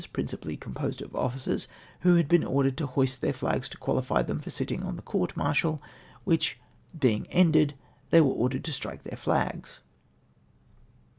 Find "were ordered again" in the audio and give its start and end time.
8.19-8.63